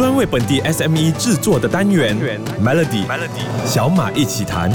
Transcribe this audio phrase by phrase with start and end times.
[0.00, 2.16] 专为本地 SME 制作的单元
[2.64, 3.04] Melody，
[3.66, 4.70] 小马一起谈。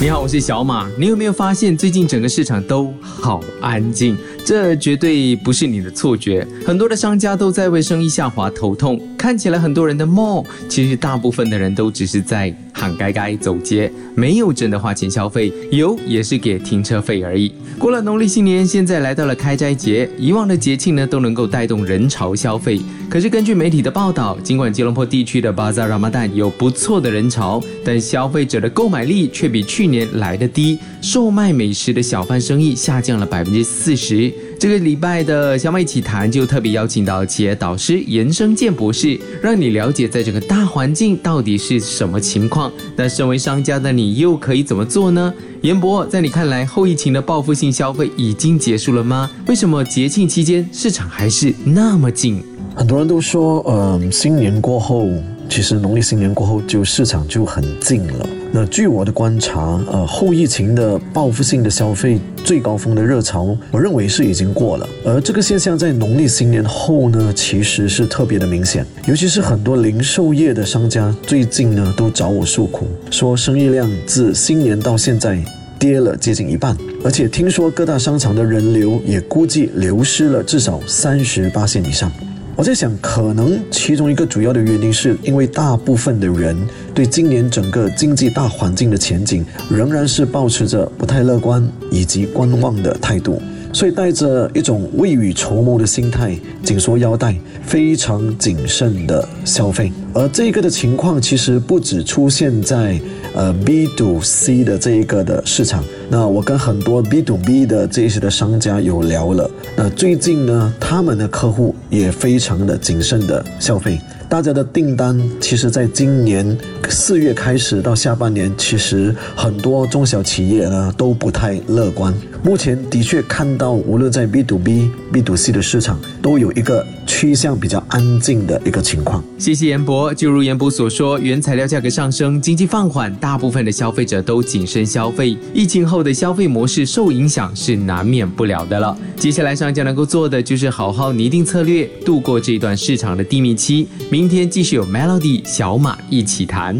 [0.00, 0.88] 你好，我是小马。
[0.96, 4.16] 你有没有发现最近整个市场都好安静？
[4.44, 6.46] 这绝对不是你的错觉。
[6.66, 9.00] 很多的商家都在为生意下滑头痛。
[9.16, 17.52] 看起来很多人的梦其实大部分的人都只是在喊该该走街，没有真的花钱消费，有也是给停车费而已。
[17.78, 22.80] 过了农历新年，现在来到了开斋节，以往的节庆呢都能够带动人潮消费。
[23.08, 34.32] 可是根据媒体的报道，尽管吉隆坡地区的巴扎拉马旦有不错的人潮，但消费者的购买力却比去年来的低，售卖美食的小贩生意下降了百分之四十。
[34.56, 42.70] 这个礼拜的小马一起谈就特别邀请到企业导师严生健博士，让你了解在这个大环境到底是什么情况。
[42.94, 45.34] 那身为商家的你又可以怎么做呢？
[45.62, 49.28] 严博，在你看来，后疫情的报复性消费已经结束了吗？
[49.48, 52.40] 为什么节庆期间市场还是那么紧？
[52.76, 55.10] 很多人都说，嗯，新年过后。
[55.52, 58.26] 其实农历新年过后，就市场就很静了。
[58.50, 64.88] 那据我的观察，呃，后疫情的报复性的消费最高峰的热潮，我认为是已经过了。
[65.04, 68.86] 而这个现象在农历新年后呢，其实是特别的明显。
[69.06, 75.38] 尤其是很多零售业的商家，最近呢都找我诉苦，说生意量自新年到现在
[75.78, 82.10] 跌了接近一半，而且听说各大商场的人流也估计流失了至少三十八线以上。
[82.54, 86.56] 我在想，可能其中一个主要的原因，是因为大部分的人
[86.94, 93.40] 对今年整个经济大环境的前景，仍然是保持着不太乐观以及观望的态度。
[93.72, 99.90] 所以带着一种未雨绸缪的心态，紧缩腰带，非常谨慎的消费。
[100.12, 103.00] 而这个的情况其实不止出现在
[103.34, 105.84] 呃 B to C 的这一个的市场。
[106.08, 109.50] 那我跟很多 B to B 的这些的商家有聊了。
[109.76, 113.98] 那最近呢，他们的客户也非常的谨慎的消费。
[114.28, 116.56] 大家的订单，其实在今年
[116.88, 122.14] 四月开始到下半年，其实很多中小企业呢都不太乐观。
[122.42, 126.84] 目前的确看到，无论在 B to B、B to C 的市场，都有一个
[127.22, 129.22] 趋向比较安静的一个情况。
[129.38, 130.12] 谢谢严博。
[130.12, 135.38] 就如严博所说，原材料价格上升，经济放缓，大部分的消费者都谨慎消费。
[135.54, 138.98] 疫情后的消费模式受影响是难免不了的了。
[139.16, 143.86] 接下来商家能够做的就是好好拟定策略，度过这段市场的低迷期。
[144.10, 146.76] 明天继续有 Melody 小马一起谈。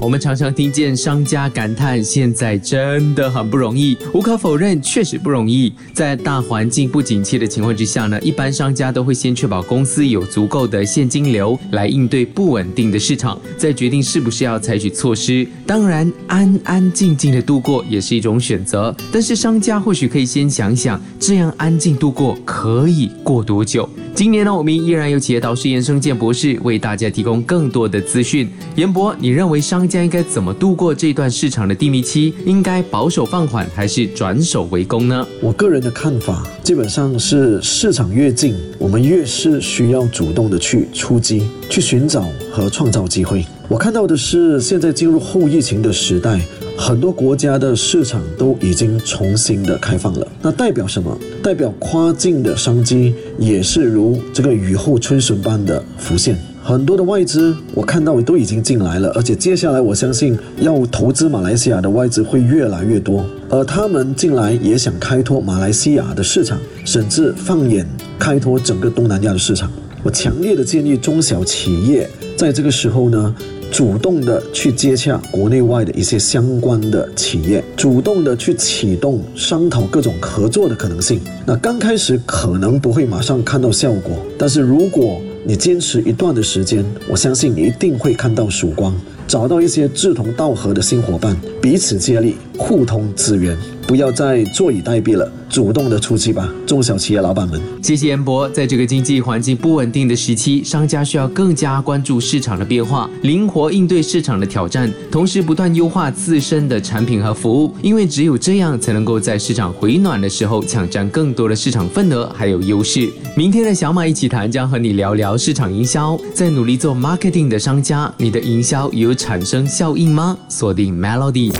[0.00, 3.96] 我们常常听见商家感叹，现在真的很不容易。
[4.14, 5.72] 无可否认，确实不容易。
[5.92, 15.48] 在大环境不景气的情况之下呢，一般商家都会先确保公司有足够的现金流来应对不稳定的市场，再决定是不是要采取措施。
[15.66, 18.94] 当然，安安静静的度过也是一种选择。
[19.10, 23.88] 但是商家或许可以先想想，这样安静度过可以过多久？
[24.14, 28.46] 今年呢，我们依然有企业导师严生健博士为大家提供更多的资讯。
[28.76, 32.34] 严博，你认为商家应该怎么度过这段市场的低迷期？
[32.44, 35.26] 应该保守放缓，还是转守为攻呢？
[35.40, 43.46] 我个人的看法，基本上是市场越静，我们越是需要主动的去出击，去寻找和创造机会。
[43.68, 46.40] 我看到的是，现在进入后疫情的时代。
[46.76, 51.16] 很多国家的市场都已经重新的开放了，那代表什么？
[51.42, 56.36] 代表跨境的商机也是如这个雨后春笋般的浮现。
[56.64, 67.86] 很多的外资我看到都已经进来了，而且接下来我相信要投资马来西亚的外资会越来越多，而他们进来也想开拓马来西亚的市场，甚至放眼
[68.18, 69.70] 开拓整个东南亚的市场。
[70.02, 73.34] 我强烈的建议中小企业在这个时候呢。
[73.72, 81.18] 主动的去接洽国内外的一些相关的企业，主动的去启动商讨各种合作的可能性。
[81.46, 88.94] 那刚开始可能不会马上看到效果，但是如果你坚持一段的时间，我相信你一定会看到曙光，
[89.26, 93.56] 找到一些志同道合的新伙伴，彼此接力，互通资源。
[93.86, 97.60] 不要再坐以待毙了，主动的出击吧，中小企业老板们。
[97.82, 98.48] 谢谢严博。
[98.50, 107.74] 在这个经济环境不稳定的时期，商家需要更加关注市场的变化，灵活应对市场的挑战，同时不断优化自身的产品和服务。
[107.82, 113.10] 因为只有这样，才能够在市场回暖的时候抢占更多的市场份额，还有优势。
[113.36, 116.18] 明天的小马一起谈将和你聊聊市场营销。
[116.32, 120.38] 在努力做 marketing 的商家，你的营销有产生效应吗？
[120.48, 121.52] 锁定 Melody。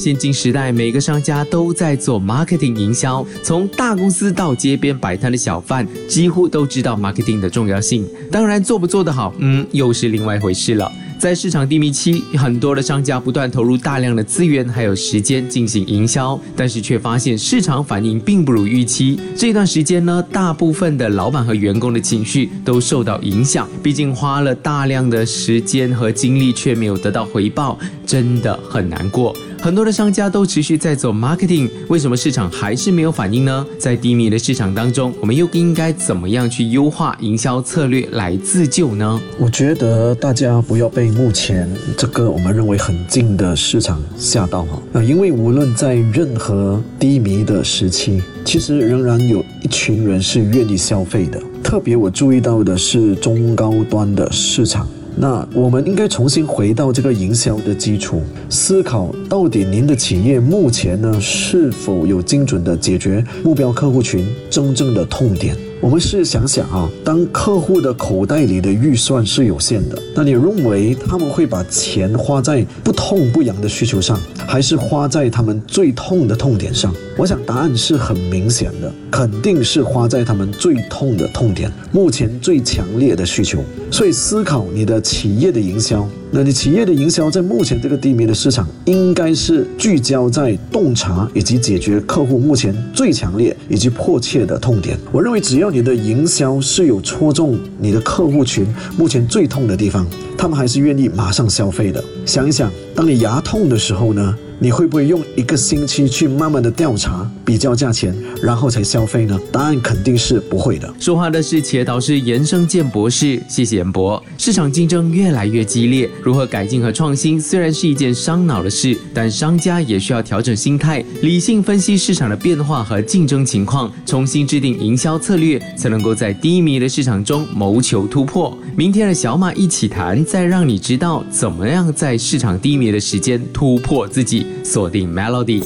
[0.00, 8.04] 现今时代，每个商家都在做 marketing 营销，从大公司到街边摆摊的小贩，几乎都知道 marketing 的重要性。
[8.32, 10.90] 当然，做不做得好，嗯，又是另外一回事了。
[11.18, 19.18] 在市场低迷期，很多的商家不断投入大量的资源还有时间进行营销，但是却发现市场反应并不如预期。
[19.34, 29.34] 这段时间呢，大部分的老板和员工的情绪都受到影响，毕竟花了大量的时间和精力却没有得到回报，真的很难过。
[29.60, 33.66] 很多的商家都持续在做 marketing，为什么市场还是没有反应呢？
[33.78, 39.20] 在低迷的市场当中，我们又应该怎么样去优化营销策略来自救呢？
[39.38, 51.42] 我觉得大家不要被目前这个我们认为很近的市场吓到哈啊，因为无论在任何低迷的时期，其实仍然有一群人是愿意消费的。
[51.62, 54.88] 特别我注意到的是中高端的市场。
[55.18, 58.20] 那我们应该重新回到这个营销的基础，
[58.50, 65.56] 思考到底您的企业目前呢是否有精准的解决目标客户群真正的痛点。
[65.80, 76.92] 我们试想想啊，当客户的口袋里的预算是有限的，那你认为他们会把钱花在不痛不痒的需求上，还是花在他们最痛的痛点上？
[77.18, 83.64] 我想答案是很明显的，肯定是花在他们最痛的痛点，目前最强烈的需求。
[83.90, 86.06] 所以思考你的企业的营销。
[86.30, 94.98] 那你企业的营销在目前这个低迷的市场，应该是聚焦在洞察以及解决客户目前最强烈以及迫切的痛点。
[95.10, 98.66] 我认为，只要你的营销是有戳中你的客户群
[98.98, 102.04] 目前最痛的地方，他们还是愿意马上消费的。
[102.26, 104.36] 想一想，当你牙痛的时候呢？
[104.58, 109.38] 你会不会用一个星期去慢慢的调查、比较价钱，然后才消费呢？
[109.52, 110.92] 答案肯定是不会的。
[110.98, 114.22] 说话的是企业导师严生健博士，谢谢严博。
[114.38, 128.56] 市场竞争越来越激烈，如何改进和创新虽然是一件伤脑的事，但商家也需要调整心态，理性分析市场的变化和竞争情况，重新制定营销策略，才能够在低迷的市场中谋求突破。
[128.74, 134.45] 明天的小马一起谈，再让你知道怎么样在市场低迷的时间突破自己。
[134.64, 135.62] 锁定 Melody。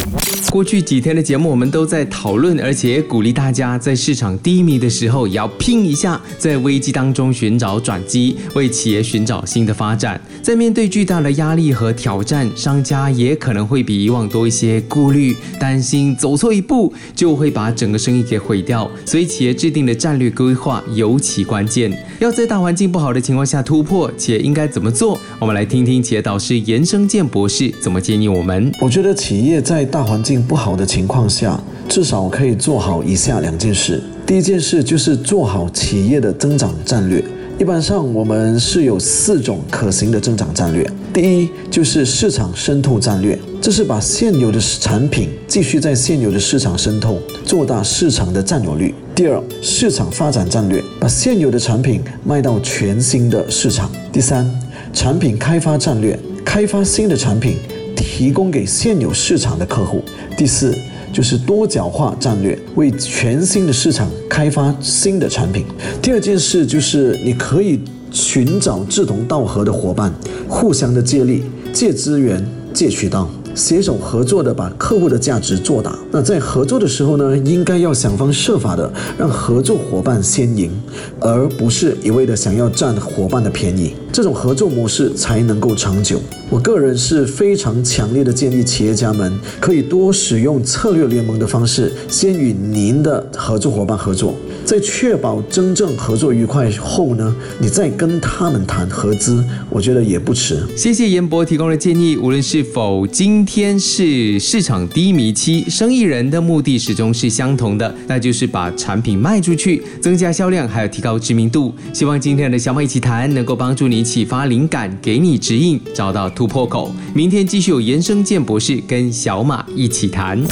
[0.51, 10.21] 过去几天的节目，我们都在讨论，而且鼓励大家在市场低迷的时候也要拼一下，在危机当中寻找转机，为企业寻找新的发展。
[10.43, 18.91] 在面对巨大的压力和挑战，商家也可能会比以往多一些顾虑，担心走错一步就会把整个生意给毁掉。
[19.07, 21.97] 所以，企业制定的战略规划尤其关键。
[22.19, 25.17] 要在大环境不好的情况下突破，企业应该怎么做？
[25.39, 28.70] 我们来听听企业导师严生健博士怎么建议我们。
[28.79, 34.01] 我觉得企业在大环境不好的情况下，至少可以做好以下两件事。
[34.27, 37.23] 第一件事就是做好企业的增长战略。
[37.59, 40.89] 一般上，我们是有四种可行的增长战略。
[41.13, 48.95] 第一就是市场渗透战略，这是把现有的产品继续在现有的市场渗透，做大市场的占有率。
[49.15, 53.91] 第二，市场发展战略，把现有的产品卖到全新的市场。
[54.11, 54.51] 第三，
[54.95, 57.57] 产品开发战略，开发新的产品。
[58.01, 60.03] 提供给现有市场的客户。
[60.37, 60.75] 第四
[61.13, 65.65] 就是多角化战略，为全新的市场开发新的产品。
[66.01, 67.81] 第二件事就是你可以
[68.11, 70.13] 寻找志同道合的伙伴，
[70.49, 73.31] 互相的借力、借资源、借渠道。
[73.53, 75.99] 携手合作的把客户的价值做大。
[76.13, 80.71] 那在合作的时候呢，应该要想方设法的让合作伙伴先赢，
[81.19, 83.93] 而不是一味的想要占伙伴的便宜。
[84.13, 86.21] 这种合作模式才能够长久。
[86.49, 94.35] 我个人是非常强烈的建议企业家们可以多使用策略联盟的方式，先与您的合作伙伴合作。
[94.65, 100.61] 在确保真正合作愉快后呢，你再跟他们谈合资，我觉得也不迟。
[100.77, 102.17] 谢谢严博提供的建议。
[102.17, 111.73] 无论是否今天是市场低迷期，生意人的目的始终是相同的，那就是把产品卖出去，增加销量，还有提高知名度。
[111.93, 116.95] 希望今天的小马一起谈能够帮助你启发灵感，给你指引，找到突破口。
[117.15, 120.43] 明天继续有严生健博士跟小马一起谈。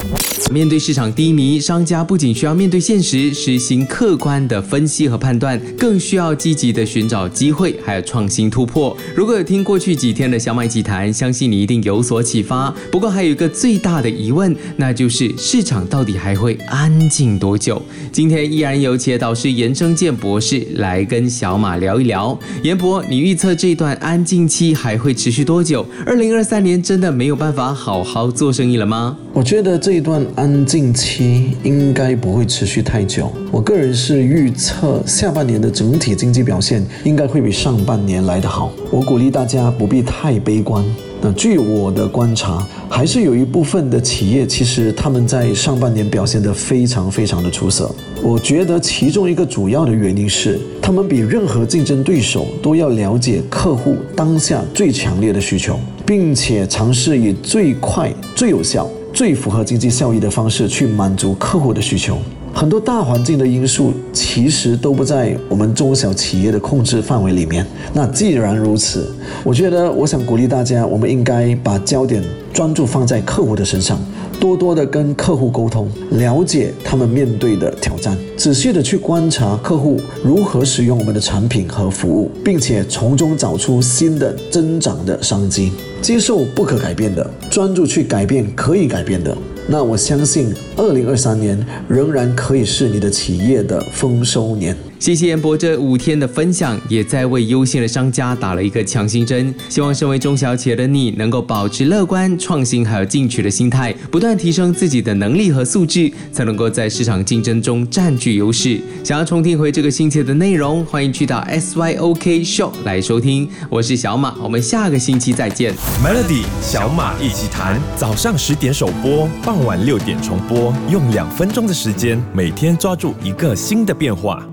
[0.50, 8.96] 面对市场低迷，商家不仅需要面对现实，实行客观的分析和判断，更需要积极的寻找机会，还有创新突破。
[9.14, 12.74] 如果有听过去几天的小马集谈，相信你一定有所启发。
[12.90, 17.82] 不过还有一个最大的疑问，那就是市场到底还会安静多久？
[18.10, 22.38] 今天依然有企业导师严正健博士来跟小马聊一聊。
[22.62, 25.86] 严博，你预测这段安静期还会持续多久？
[26.04, 29.16] 二零二三年真的没有办法好好做生意了吗？
[29.32, 30.18] 我觉得这一段。
[30.34, 33.30] 安静期应该不会持续太久。
[33.52, 38.72] 我个人是预测下半年的整体经济表现应该会比上半年来得好。
[38.90, 40.84] 我鼓励大家不必太悲观，
[41.20, 47.92] 那据我的观察，还是有一部分的企业，其实他们在上半年表现得非常非常的出色。
[48.22, 62.16] 我觉得其中一个主要的原因是，他们比任何竞争对手都要了解客户当下最强烈的需求，并且尝试以最快、最有效、最符合经济效益的方式去满足客户的需求。
[62.58, 67.64] 很多大环境的因素其实都不在我们中小企业的控制范围里面。
[67.92, 72.20] 那既然如此，我觉得我想鼓励大家，我们应该把焦点
[72.52, 73.96] 专注放在客户的身上，
[74.40, 85.70] 多多的跟客户沟通，了解他们面对的挑战，仔细的去观察客户如何使用我们的产品和服务，并且从中找出新的增长的商机。
[86.02, 89.36] 接受不可改变的，专注去改变可以改变的。
[89.70, 94.74] 那我相信，二零二三年仍然可以是你的企业的丰收年。
[94.98, 99.54] 谢谢严博这五天的分享，也在为优先的商家打了一个强心针。
[99.68, 108.80] 希望身为中小企业的你，能够保持乐观、创新还有进取的心态，不断提升自己的能力和素质，才能够在市场竞争中占据优势。
[109.04, 113.48] 想要重听回这个星期的内容，欢迎去到 SYOK Show 来收听。
[113.70, 115.72] 我是小马，我们下个星期再见。
[116.04, 124.44] Melody 小马一起谈，早上十点首播，傍晚六点重播，用两分钟的时间，每天抓住一个新的变化。